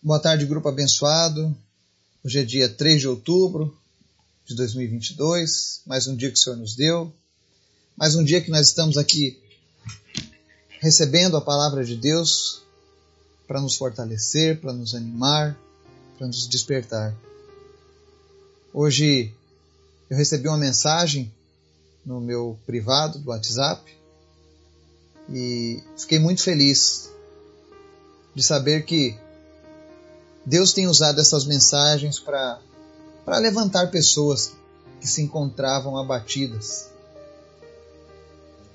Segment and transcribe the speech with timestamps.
[0.00, 1.52] Boa tarde, grupo abençoado.
[2.24, 3.76] Hoje é dia 3 de outubro
[4.46, 7.12] de 2022, mais um dia que o Senhor nos deu,
[7.96, 9.42] mais um dia que nós estamos aqui
[10.78, 12.62] recebendo a palavra de Deus
[13.48, 15.58] para nos fortalecer, para nos animar,
[16.16, 17.12] para nos despertar.
[18.72, 19.34] Hoje
[20.08, 21.28] eu recebi uma mensagem
[22.06, 23.82] no meu privado do WhatsApp
[25.28, 27.10] e fiquei muito feliz
[28.32, 29.18] de saber que
[30.48, 32.58] Deus tem usado essas mensagens para
[33.38, 34.52] levantar pessoas
[34.98, 36.88] que se encontravam abatidas.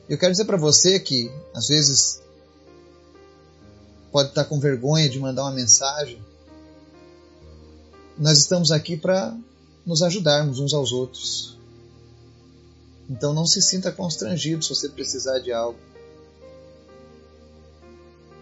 [0.08, 2.22] Eu quero dizer para você que às vezes
[4.12, 6.24] pode estar com vergonha de mandar uma mensagem.
[8.20, 9.36] Nós estamos aqui para
[9.84, 11.58] nos ajudarmos uns aos outros.
[13.10, 15.80] Então não se sinta constrangido se você precisar de algo.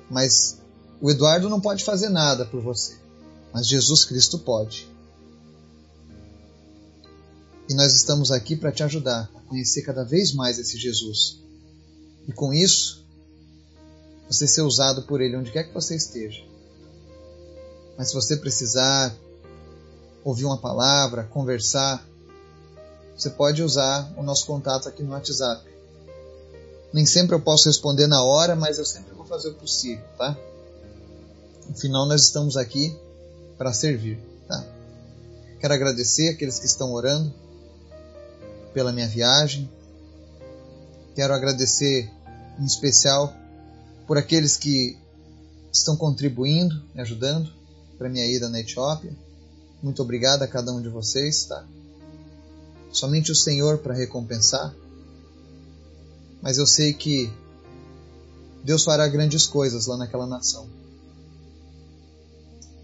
[0.10, 0.58] Mas
[1.00, 3.00] o Eduardo não pode fazer nada por você
[3.54, 4.88] mas Jesus Cristo pode.
[7.70, 11.40] E nós estamos aqui para te ajudar a conhecer cada vez mais esse Jesus.
[12.28, 13.04] E com isso,
[14.28, 16.44] você ser usado por Ele onde quer que você esteja.
[17.98, 19.16] Mas se você precisar
[20.24, 22.06] ouvir uma palavra, conversar,
[23.18, 25.64] você pode usar o nosso contato aqui no WhatsApp.
[26.94, 30.38] Nem sempre eu posso responder na hora, mas eu sempre vou fazer o possível, tá?
[31.70, 32.98] No final, nós estamos aqui
[33.62, 34.18] para servir.
[34.48, 34.66] Tá?
[35.60, 37.32] Quero agradecer aqueles que estão orando
[38.74, 39.70] pela minha viagem.
[41.14, 42.10] Quero agradecer
[42.60, 43.32] em especial
[44.08, 44.98] por aqueles que
[45.72, 47.54] estão contribuindo, me ajudando
[48.00, 49.16] para minha ida na Etiópia.
[49.84, 51.64] Muito obrigado a cada um de vocês, tá?
[52.92, 54.74] Somente o Senhor para recompensar.
[56.42, 57.32] Mas eu sei que
[58.64, 60.68] Deus fará grandes coisas lá naquela nação.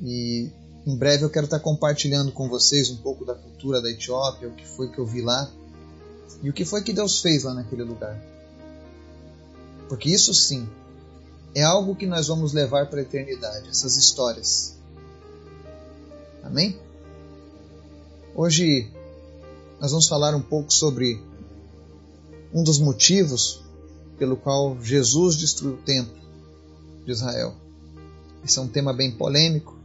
[0.03, 0.51] E
[0.87, 4.53] em breve eu quero estar compartilhando com vocês um pouco da cultura da Etiópia, o
[4.53, 5.51] que foi que eu vi lá
[6.41, 8.17] e o que foi que Deus fez lá naquele lugar.
[9.89, 10.65] Porque isso sim
[11.53, 14.77] é algo que nós vamos levar para a eternidade, essas histórias.
[16.41, 16.79] Amém?
[18.33, 18.89] Hoje
[19.81, 21.21] nós vamos falar um pouco sobre
[22.53, 23.61] um dos motivos
[24.17, 26.15] pelo qual Jesus destruiu o templo
[27.05, 27.53] de Israel.
[28.41, 29.76] Esse é um tema bem polêmico,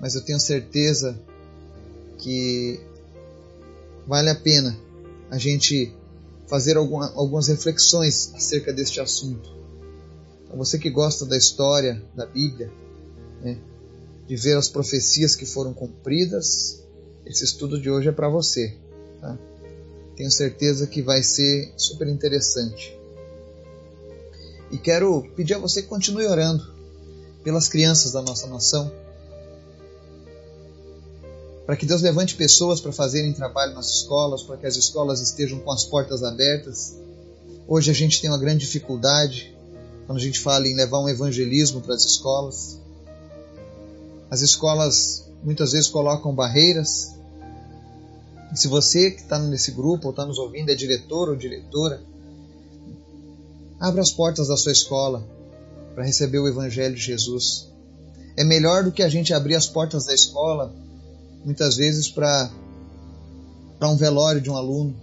[0.00, 1.18] mas eu tenho certeza
[2.18, 2.80] que
[4.06, 4.76] vale a pena
[5.30, 5.92] a gente
[6.48, 9.50] fazer alguma, algumas reflexões acerca deste assunto.
[10.44, 12.72] Então, você que gosta da história da Bíblia,
[13.42, 13.56] né,
[14.26, 16.82] de ver as profecias que foram cumpridas,
[17.24, 18.74] esse estudo de hoje é para você.
[19.20, 19.38] Tá?
[20.16, 22.96] Tenho certeza que vai ser super interessante.
[24.72, 26.64] E quero pedir a você que continue orando
[27.44, 28.90] pelas crianças da nossa nação
[31.70, 35.60] para que Deus levante pessoas para fazerem trabalho nas escolas, para que as escolas estejam
[35.60, 36.96] com as portas abertas.
[37.68, 39.56] Hoje a gente tem uma grande dificuldade
[40.04, 42.76] quando a gente fala em levar um evangelismo para as escolas.
[44.28, 47.12] As escolas muitas vezes colocam barreiras.
[48.52, 52.02] E se você que está nesse grupo ou está nos ouvindo é diretor ou diretora,
[53.78, 55.24] abra as portas da sua escola
[55.94, 57.68] para receber o Evangelho de Jesus.
[58.36, 60.74] É melhor do que a gente abrir as portas da escola
[61.44, 62.50] muitas vezes para
[63.82, 64.94] um velório de um aluno.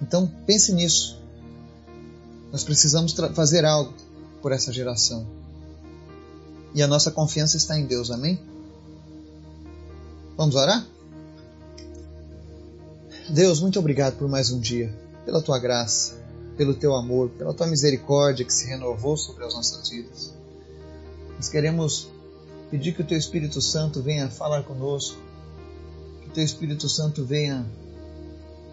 [0.00, 1.20] Então pense nisso.
[2.52, 3.92] Nós precisamos fazer algo
[4.40, 5.26] por essa geração.
[6.74, 8.38] E a nossa confiança está em Deus, amém?
[10.36, 10.86] Vamos orar?
[13.28, 16.14] Deus, muito obrigado por mais um dia, pela tua graça,
[16.56, 20.32] pelo teu amor, pela tua misericórdia que se renovou sobre as nossas vidas.
[21.34, 22.08] Nós queremos
[22.70, 25.16] pedir que o Teu Espírito Santo venha falar conosco,
[26.22, 27.64] que o Teu Espírito Santo venha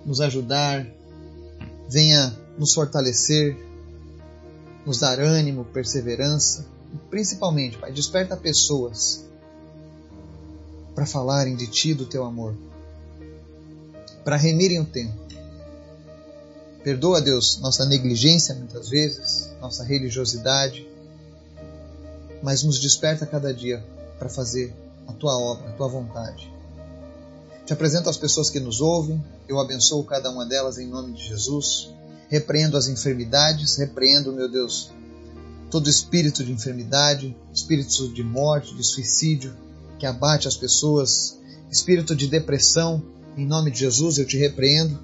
[0.05, 0.85] nos ajudar,
[1.89, 3.57] venha nos fortalecer,
[4.85, 6.65] nos dar ânimo, perseverança.
[6.93, 9.25] E principalmente, Pai, desperta pessoas
[10.93, 12.55] para falarem de Ti, do Teu amor,
[14.23, 15.23] para remirem o tempo.
[16.83, 20.85] Perdoa, Deus, nossa negligência muitas vezes, nossa religiosidade,
[22.43, 23.81] mas nos desperta cada dia
[24.19, 24.75] para fazer
[25.07, 26.51] a tua obra, a tua vontade.
[27.65, 31.23] Te apresento as pessoas que nos ouvem, eu abençoo cada uma delas em nome de
[31.23, 31.89] Jesus.
[32.27, 34.91] Repreendo as enfermidades, repreendo, meu Deus,
[35.71, 39.55] todo espírito de enfermidade, espírito de morte, de suicídio
[39.97, 41.39] que abate as pessoas,
[41.71, 43.01] espírito de depressão,
[43.37, 44.99] em nome de Jesus eu te repreendo.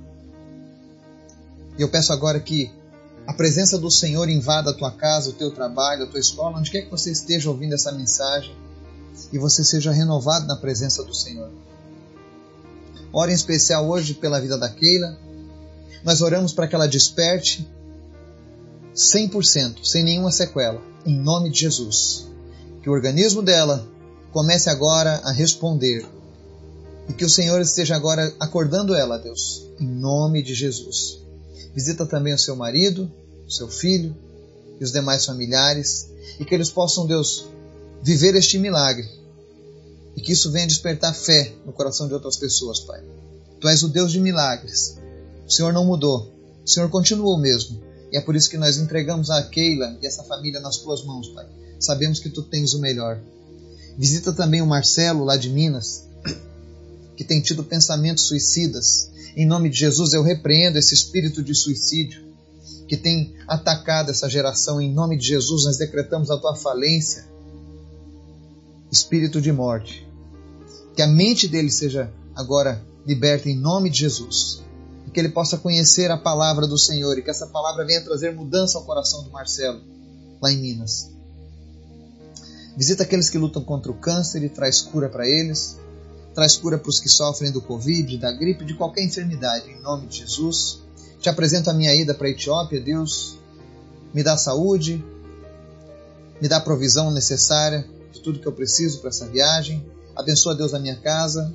[1.78, 2.70] E eu peço agora que
[3.30, 6.72] a presença do Senhor invada a tua casa, o teu trabalho, a tua escola, onde
[6.72, 8.56] quer que você esteja ouvindo essa mensagem,
[9.32, 11.52] e você seja renovado na presença do Senhor.
[13.14, 15.16] Ora em especial hoje pela vida da Keila.
[16.04, 17.70] Nós oramos para que ela desperte
[18.96, 22.28] 100%, sem nenhuma sequela, em nome de Jesus.
[22.82, 23.88] Que o organismo dela
[24.32, 26.04] comece agora a responder
[27.08, 31.29] e que o Senhor esteja agora acordando ela, Deus, em nome de Jesus.
[31.74, 33.12] Visita também o seu marido,
[33.48, 34.16] o seu filho
[34.80, 36.10] e os demais familiares
[36.40, 37.46] e que eles possam, Deus,
[38.02, 39.08] viver este milagre
[40.16, 43.02] e que isso venha despertar fé no coração de outras pessoas, Pai.
[43.60, 44.98] Tu és o Deus de milagres.
[45.48, 46.32] O Senhor não mudou.
[46.64, 47.82] O Senhor continua o mesmo.
[48.12, 51.28] E é por isso que nós entregamos a Keila e essa família nas tuas mãos,
[51.30, 51.46] Pai.
[51.80, 53.20] Sabemos que tu tens o melhor.
[53.98, 56.06] Visita também o Marcelo, lá de Minas,
[57.20, 59.12] que tem tido pensamentos suicidas.
[59.36, 62.24] Em nome de Jesus, eu repreendo esse espírito de suicídio
[62.88, 64.80] que tem atacado essa geração.
[64.80, 67.26] Em nome de Jesus, nós decretamos a tua falência,
[68.90, 70.08] espírito de morte.
[70.96, 74.64] Que a mente dele seja agora liberta em nome de Jesus.
[75.06, 78.34] E que ele possa conhecer a palavra do Senhor e que essa palavra venha trazer
[78.34, 79.82] mudança ao coração do Marcelo,
[80.42, 81.12] lá em Minas.
[82.78, 85.78] Visita aqueles que lutam contra o câncer e traz cura para eles.
[86.34, 90.08] Traz cura para os que sofrem do Covid, da gripe, de qualquer enfermidade, em nome
[90.08, 90.80] de Jesus.
[91.20, 93.38] Te apresento a minha ida para a Etiópia, Deus.
[94.14, 95.04] Me dá saúde,
[96.42, 99.86] me dá a provisão necessária de tudo que eu preciso para essa viagem.
[100.16, 101.54] Abençoa, Deus, a minha casa,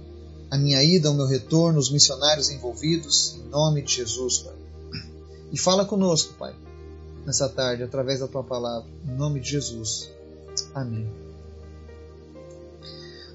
[0.51, 4.55] a minha ida, o meu retorno, os missionários envolvidos, em nome de Jesus, Pai.
[5.53, 6.55] E fala conosco, Pai,
[7.25, 10.11] nessa tarde, através da tua palavra, em nome de Jesus.
[10.75, 11.24] Amém.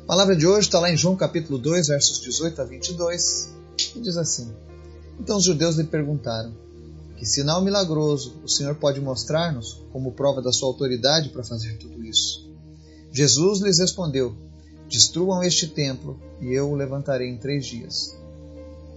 [0.10, 3.54] A palavra de hoje está lá em João capítulo 2, versos 18 a 22,
[3.96, 4.52] e diz assim:
[5.20, 6.52] Então os judeus lhe perguntaram:
[7.16, 12.04] Que sinal milagroso o Senhor pode mostrar-nos como prova da sua autoridade para fazer tudo
[12.04, 12.50] isso?
[13.12, 14.36] Jesus lhes respondeu:
[14.88, 18.18] Destruam este templo e eu o levantarei em três dias.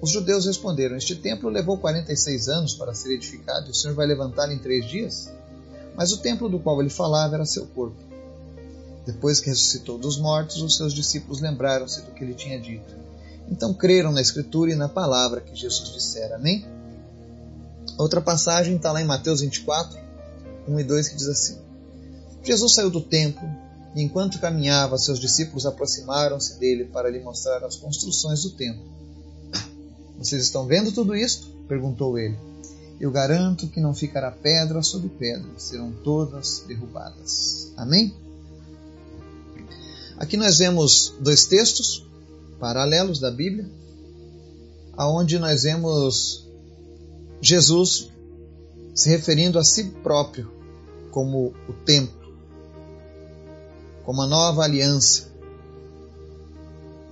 [0.00, 4.06] Os judeus responderam: Este templo levou 46 anos para ser edificado e o Senhor vai
[4.06, 5.30] levantá-lo em três dias?
[5.94, 8.11] Mas o templo do qual ele falava era seu corpo.
[9.04, 12.94] Depois que ressuscitou dos mortos, os seus discípulos lembraram-se do que ele tinha dito.
[13.48, 16.36] Então creram na Escritura e na palavra que Jesus dissera.
[16.36, 16.64] Amém?
[17.98, 19.98] Outra passagem está lá em Mateus 24,
[20.68, 21.58] 1 e 2, que diz assim:
[22.42, 23.48] Jesus saiu do templo
[23.94, 28.84] e, enquanto caminhava, seus discípulos aproximaram-se dele para lhe mostrar as construções do templo.
[30.18, 31.48] Vocês estão vendo tudo isto?
[31.68, 32.38] perguntou ele.
[33.00, 37.72] Eu garanto que não ficará pedra sobre pedra, serão todas derrubadas.
[37.76, 38.14] Amém?
[40.22, 42.06] Aqui nós vemos dois textos
[42.60, 43.68] paralelos da Bíblia,
[44.96, 46.46] aonde nós vemos
[47.40, 48.08] Jesus
[48.94, 50.48] se referindo a si próprio
[51.10, 52.32] como o templo,
[54.04, 55.28] como a nova aliança.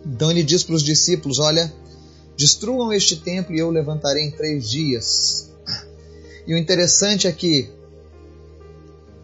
[0.06, 1.74] Então ele diz para os discípulos: Olha,
[2.36, 5.50] destruam este templo e eu levantarei em três dias.
[6.46, 7.68] E o interessante é que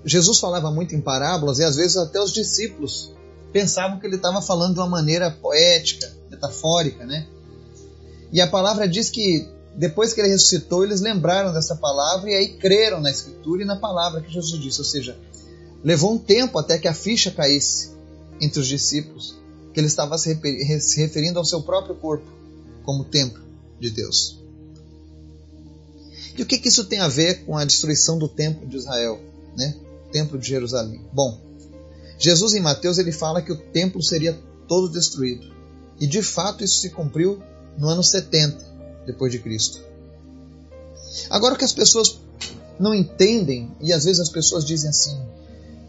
[0.04, 3.14] Jesus falava muito em parábolas e às vezes até os discípulos
[3.56, 7.26] pensavam que ele estava falando de uma maneira poética, metafórica, né?
[8.30, 12.48] E a palavra diz que depois que ele ressuscitou, eles lembraram dessa palavra e aí
[12.58, 14.78] creram na Escritura e na palavra que Jesus disse.
[14.78, 15.16] Ou seja,
[15.82, 17.92] levou um tempo até que a ficha caísse
[18.38, 19.38] entre os discípulos,
[19.72, 20.38] que ele estava se
[20.98, 22.26] referindo ao seu próprio corpo
[22.84, 23.42] como templo
[23.80, 24.38] de Deus.
[26.36, 29.18] E o que, que isso tem a ver com a destruição do templo de Israel,
[29.56, 29.74] né?
[30.08, 31.00] O templo de Jerusalém?
[31.10, 31.45] Bom,
[32.18, 35.54] Jesus em Mateus ele fala que o templo seria todo destruído.
[36.00, 37.42] E de fato isso se cumpriu
[37.78, 38.64] no ano 70
[39.06, 39.80] depois de Cristo.
[41.30, 42.18] Agora o que as pessoas
[42.78, 45.18] não entendem e às vezes as pessoas dizem assim: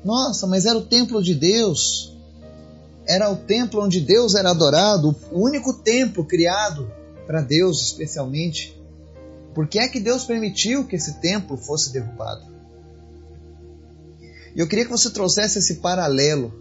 [0.03, 2.13] "Nossa, mas era o templo de Deus.
[3.05, 6.91] Era o templo onde Deus era adorado, o único templo criado
[7.25, 8.77] para Deus especialmente.
[9.53, 12.56] Por que é que Deus permitiu que esse templo fosse derrubado?"
[14.55, 16.53] E eu queria que você trouxesse esse paralelo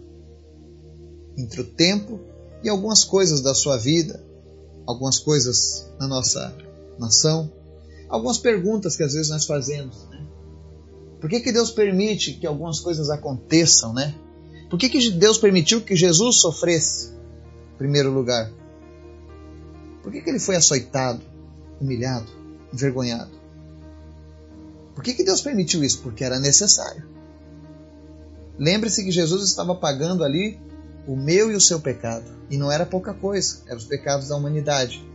[1.37, 2.19] entre o tempo
[2.63, 4.23] e algumas coisas da sua vida,
[4.85, 6.55] algumas coisas na nossa
[6.97, 7.51] nação,
[8.09, 10.07] algumas perguntas que às vezes nós fazemos.
[10.09, 10.25] Né?
[11.19, 14.15] Por que, que Deus permite que algumas coisas aconteçam, né?
[14.69, 17.09] Por que, que Deus permitiu que Jesus sofresse,
[17.73, 18.51] em primeiro lugar?
[20.03, 21.21] Por que, que ele foi açoitado,
[21.79, 22.29] humilhado,
[22.73, 23.31] envergonhado?
[24.93, 25.99] Por que, que Deus permitiu isso?
[25.99, 27.07] Porque era necessário.
[28.59, 30.59] Lembre-se que Jesus estava pagando ali
[31.07, 32.25] o meu e o seu pecado.
[32.49, 35.05] E não era pouca coisa, eram os pecados da humanidade.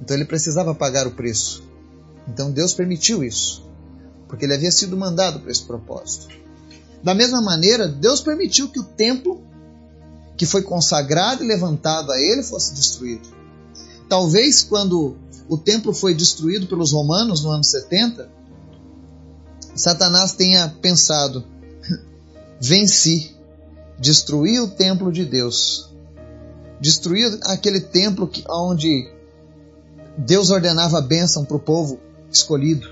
[0.00, 1.62] Então ele precisava pagar o preço.
[2.28, 3.64] Então Deus permitiu isso.
[4.32, 6.28] porque ele havia sido mandado para esse propósito.
[7.02, 9.42] Da mesma maneira, Deus permitiu que o templo
[10.38, 13.28] que foi consagrado e levantado a ele fosse destruído.
[14.08, 15.18] Talvez quando
[15.50, 18.30] o templo foi destruído pelos romanos no ano 70,
[19.74, 21.44] Satanás tenha pensado:
[22.62, 23.34] venci,
[23.98, 25.92] destruí o templo de Deus,
[26.80, 29.10] destruí aquele templo que, onde
[30.16, 31.98] Deus ordenava a bênção para o povo
[32.30, 32.88] escolhido.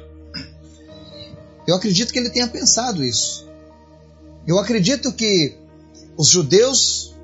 [1.67, 3.49] Eu acredito que ele tenha pensado isso.
[4.45, 5.57] Eu acredito que
[6.17, 7.15] os judeus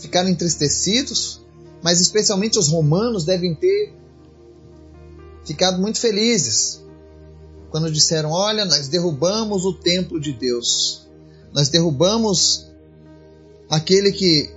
[0.00, 1.42] ficaram entristecidos,
[1.82, 3.92] mas especialmente os romanos devem ter
[5.44, 6.80] ficado muito felizes
[7.70, 11.08] quando disseram: Olha, nós derrubamos o templo de Deus,
[11.52, 12.70] nós derrubamos
[13.68, 14.50] aquele que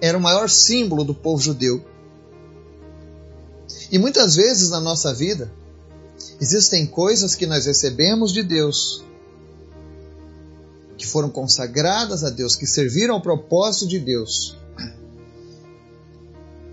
[0.00, 1.84] era o maior símbolo do povo judeu.
[3.90, 5.52] E muitas vezes na nossa vida,
[6.40, 9.04] existem coisas que nós recebemos de Deus,
[10.96, 14.56] que foram consagradas a Deus, que serviram ao propósito de Deus,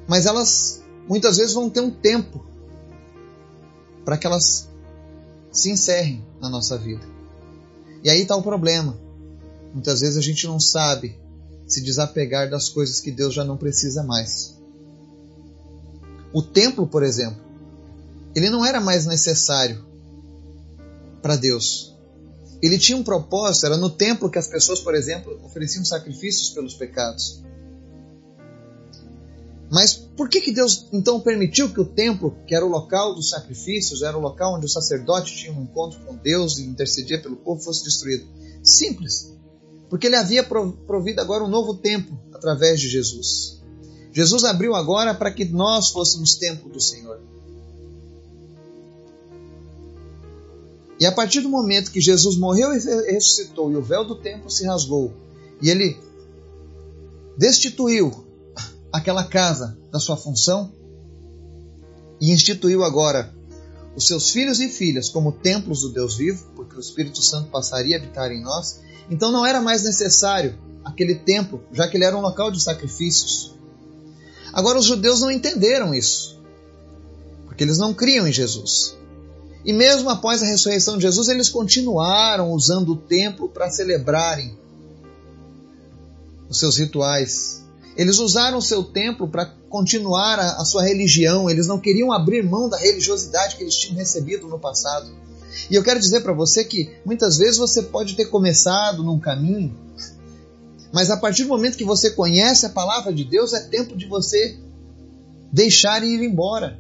[0.08, 2.44] mas elas muitas vezes vão ter um tempo
[4.04, 4.68] para que elas
[5.52, 7.19] se encerrem na nossa vida.
[8.04, 8.98] E aí está o problema.
[9.74, 11.18] Muitas vezes a gente não sabe
[11.68, 14.58] se desapegar das coisas que Deus já não precisa mais.
[16.34, 17.42] O templo, por exemplo,
[18.36, 19.84] ele não era mais necessário
[21.22, 21.96] para Deus.
[22.62, 26.74] Ele tinha um propósito, era no templo que as pessoas, por exemplo, ofereciam sacrifícios pelos
[26.74, 27.42] pecados.
[29.72, 33.30] Mas por que, que Deus então permitiu que o templo, que era o local dos
[33.30, 37.36] sacrifícios, era o local onde o sacerdote tinha um encontro com Deus e intercedia pelo
[37.36, 38.26] povo, fosse destruído?
[38.64, 39.32] Simples.
[39.88, 43.62] Porque ele havia provido agora um novo templo através de Jesus.
[44.12, 47.22] Jesus abriu agora para que nós fôssemos templo do Senhor.
[51.00, 54.50] E a partir do momento que Jesus morreu e ressuscitou e o véu do templo
[54.50, 55.14] se rasgou,
[55.62, 55.98] e ele
[57.38, 58.29] destituiu
[58.92, 60.72] aquela casa da sua função
[62.20, 63.34] e instituiu agora
[63.96, 67.98] os seus filhos e filhas como templos do Deus vivo, porque o Espírito Santo passaria
[67.98, 72.18] a habitar em nós, então não era mais necessário aquele templo, já que ele era
[72.18, 73.56] um local de sacrifícios.
[74.54, 76.40] Agora os judeus não entenderam isso,
[77.46, 78.98] porque eles não criam em Jesus.
[79.66, 84.58] E mesmo após a ressurreição de Jesus, eles continuaram usando o templo para celebrarem
[86.48, 87.59] os seus rituais
[88.00, 92.42] eles usaram o seu templo para continuar a, a sua religião, eles não queriam abrir
[92.42, 95.12] mão da religiosidade que eles tinham recebido no passado.
[95.70, 99.78] E eu quero dizer para você que muitas vezes você pode ter começado num caminho,
[100.94, 104.06] mas a partir do momento que você conhece a palavra de Deus, é tempo de
[104.06, 104.58] você
[105.52, 106.80] deixar e ir embora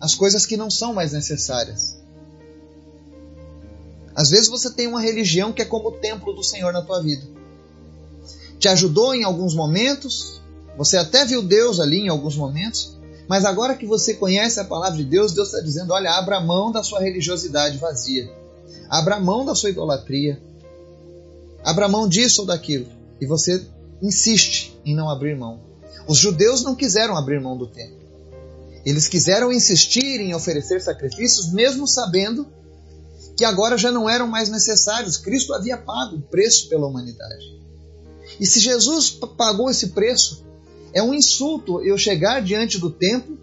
[0.00, 1.98] as coisas que não são mais necessárias.
[4.14, 7.02] Às vezes você tem uma religião que é como o templo do Senhor na tua
[7.02, 7.37] vida
[8.58, 10.40] te ajudou em alguns momentos,
[10.76, 12.96] você até viu Deus ali em alguns momentos,
[13.28, 16.72] mas agora que você conhece a palavra de Deus, Deus está dizendo: olha, abra mão
[16.72, 18.30] da sua religiosidade vazia,
[18.88, 20.40] abra mão da sua idolatria,
[21.64, 22.86] abra mão disso ou daquilo,
[23.20, 23.64] e você
[24.00, 25.60] insiste em não abrir mão.
[26.06, 27.98] Os judeus não quiseram abrir mão do templo.
[28.84, 32.46] Eles quiseram insistir em oferecer sacrifícios, mesmo sabendo
[33.36, 35.18] que agora já não eram mais necessários.
[35.18, 37.58] Cristo havia pago o preço pela humanidade.
[38.40, 40.44] E se Jesus pagou esse preço,
[40.92, 43.38] é um insulto eu chegar diante do templo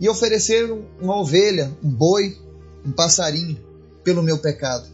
[0.00, 0.70] e oferecer
[1.00, 2.36] uma ovelha, um boi,
[2.84, 3.58] um passarinho
[4.04, 4.88] pelo meu pecado.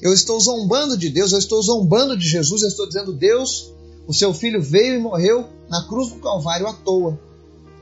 [0.00, 3.72] Eu estou zombando de Deus, eu estou zombando de Jesus, eu estou dizendo: Deus,
[4.06, 7.18] o seu filho veio e morreu na cruz do Calvário à toa.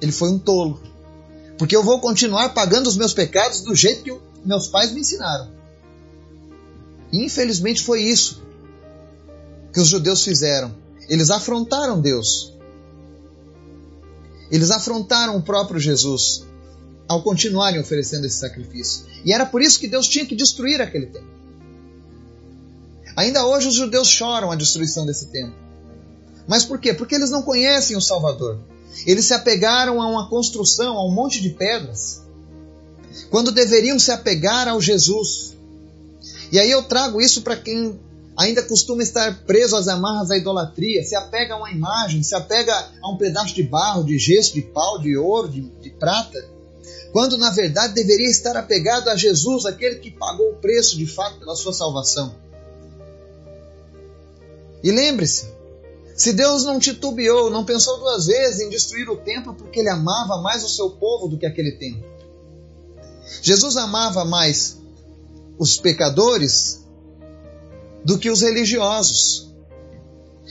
[0.01, 0.81] Ele foi um tolo.
[1.59, 5.51] Porque eu vou continuar pagando os meus pecados do jeito que meus pais me ensinaram.
[7.13, 8.43] Infelizmente foi isso
[9.73, 10.75] que os judeus fizeram.
[11.09, 12.53] Eles afrontaram Deus.
[14.51, 16.45] Eles afrontaram o próprio Jesus
[17.09, 19.05] ao continuarem oferecendo esse sacrifício.
[19.25, 21.29] E era por isso que Deus tinha que destruir aquele templo.
[23.17, 25.57] Ainda hoje os judeus choram a destruição desse templo.
[26.47, 26.95] Mas por quê?
[26.95, 28.59] Porque eles não conhecem o Salvador.
[29.07, 32.23] Eles se apegaram a uma construção, a um monte de pedras,
[33.31, 35.57] quando deveriam se apegar ao Jesus.
[36.53, 37.99] E aí eu trago isso para quem
[38.41, 42.75] ainda costuma estar preso às amarras da idolatria, se apega a uma imagem, se apega
[43.03, 46.43] a um pedaço de barro, de gesso, de pau, de ouro, de, de prata,
[47.13, 51.39] quando na verdade deveria estar apegado a Jesus, aquele que pagou o preço de fato
[51.39, 52.35] pela sua salvação.
[54.83, 55.53] E lembre-se,
[56.17, 60.41] se Deus não titubeou, não pensou duas vezes em destruir o templo porque ele amava
[60.41, 62.09] mais o seu povo do que aquele templo.
[63.43, 64.79] Jesus amava mais
[65.59, 66.80] os pecadores
[68.05, 69.51] do que os religiosos.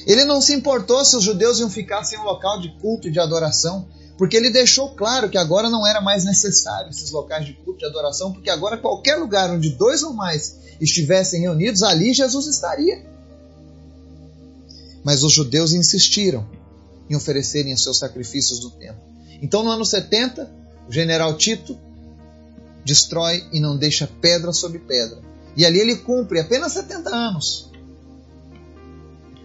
[0.06, 3.12] Ele não se importou se os judeus iam ficar sem um local de culto e
[3.12, 3.88] de adoração,
[4.18, 7.80] porque ele deixou claro que agora não era mais necessário esses locais de culto e
[7.80, 13.06] de adoração, porque agora qualquer lugar onde dois ou mais estivessem reunidos, ali Jesus estaria.
[15.04, 16.48] Mas os judeus insistiram
[17.10, 19.02] em oferecerem os seus sacrifícios no templo.
[19.42, 20.52] Então, no ano 70,
[20.88, 21.78] o general Tito
[22.84, 25.29] destrói e não deixa pedra sobre pedra.
[25.56, 27.70] E ali ele cumpre apenas 70 anos.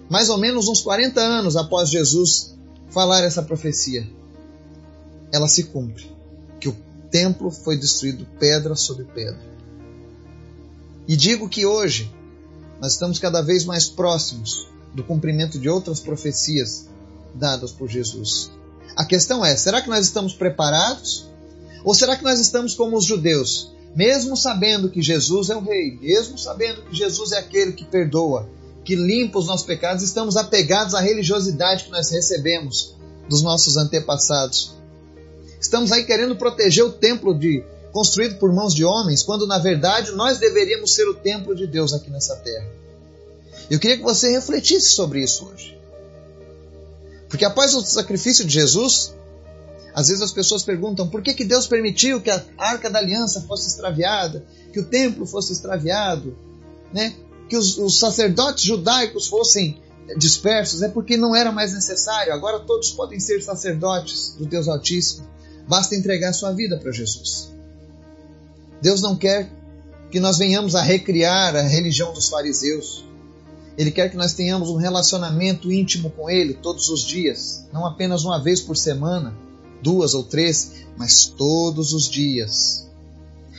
[0.08, 2.54] Mais ou menos uns 40 anos após Jesus
[2.90, 4.08] falar essa profecia.
[5.32, 6.10] Ela se cumpre.
[6.60, 6.76] Que o
[7.10, 9.40] templo foi destruído pedra sobre pedra.
[11.06, 12.12] E digo que hoje
[12.80, 16.86] nós estamos cada vez mais próximos do cumprimento de outras profecias
[17.34, 18.50] dadas por Jesus.
[18.96, 21.26] A questão é: será que nós estamos preparados
[21.84, 25.98] ou será que nós estamos como os judeus, mesmo sabendo que Jesus é o Rei,
[26.00, 28.48] mesmo sabendo que Jesus é aquele que perdoa,
[28.84, 32.94] que limpa os nossos pecados, estamos apegados à religiosidade que nós recebemos
[33.28, 34.74] dos nossos antepassados?
[35.60, 40.12] Estamos aí querendo proteger o templo de, construído por mãos de homens, quando na verdade
[40.12, 42.66] nós deveríamos ser o templo de Deus aqui nessa terra.
[43.70, 45.78] Eu queria que você refletisse sobre isso hoje.
[47.28, 49.14] Porque após o sacrifício de Jesus,
[49.94, 53.40] às vezes as pessoas perguntam por que, que Deus permitiu que a arca da aliança
[53.42, 56.36] fosse extraviada, que o templo fosse extraviado,
[56.92, 57.14] né?
[57.48, 59.80] que os, os sacerdotes judaicos fossem
[60.18, 60.82] dispersos.
[60.82, 62.32] É porque não era mais necessário.
[62.32, 65.28] Agora todos podem ser sacerdotes do Deus Altíssimo.
[65.68, 67.50] Basta entregar sua vida para Jesus.
[68.82, 69.48] Deus não quer
[70.10, 73.04] que nós venhamos a recriar a religião dos fariseus.
[73.78, 78.24] Ele quer que nós tenhamos um relacionamento íntimo com Ele todos os dias, não apenas
[78.24, 79.34] uma vez por semana,
[79.84, 82.88] duas ou três, mas todos os dias.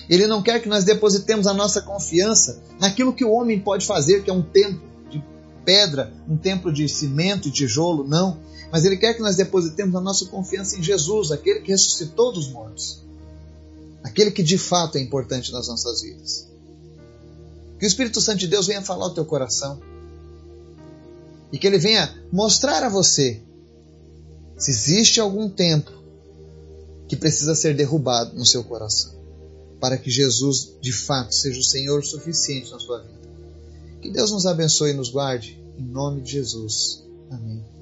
[0.09, 4.23] Ele não quer que nós depositemos a nossa confiança naquilo que o homem pode fazer,
[4.23, 5.23] que é um templo de
[5.63, 8.39] pedra, um templo de cimento e tijolo, não.
[8.71, 12.49] Mas ele quer que nós depositemos a nossa confiança em Jesus, aquele que ressuscitou dos
[12.49, 13.03] mortos.
[14.03, 16.47] Aquele que de fato é importante nas nossas vidas.
[17.79, 19.79] Que o Espírito Santo de Deus venha falar ao teu coração.
[21.51, 23.41] E que ele venha mostrar a você
[24.57, 26.04] se existe algum templo
[27.07, 29.13] que precisa ser derrubado no seu coração,
[29.79, 33.25] para que Jesus de fato seja o Senhor suficiente na sua vida.
[34.01, 37.03] Que Deus nos abençoe e nos guarde, em nome de Jesus.
[37.29, 37.74] Amém.